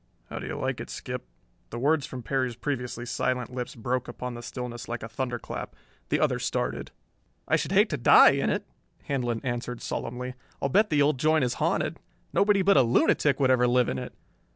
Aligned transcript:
"How 0.31 0.39
do 0.39 0.47
you 0.47 0.55
like 0.57 0.79
it, 0.79 0.89
Skip?" 0.89 1.27
The 1.69 1.77
words 1.77 2.07
from 2.07 2.23
Perry's 2.23 2.55
previously 2.55 3.05
silent 3.05 3.53
lips 3.53 3.75
broke 3.75 4.07
upon 4.07 4.33
the 4.33 4.41
stillness 4.41 4.87
like 4.87 5.03
a 5.03 5.07
thunderclap. 5.07 5.75
The 6.09 6.19
other 6.19 6.39
started. 6.39 6.89
"I 7.47 7.55
should 7.55 7.71
hate 7.71 7.91
to 7.91 7.97
die 7.97 8.31
in 8.31 8.49
it," 8.49 8.65
Handlon 9.03 9.41
answered 9.43 9.79
solemnly. 9.83 10.33
"I'll 10.59 10.69
bet 10.69 10.89
the 10.89 11.03
old 11.03 11.19
joint 11.19 11.43
is 11.43 11.53
haunted. 11.61 11.99
Nobody 12.33 12.63
but 12.63 12.77
a 12.77 12.81
lunatic 12.81 13.39
would 13.39 13.51
ever 13.51 13.67
live 13.67 13.89
in 13.89 13.99
it." 13.99 14.15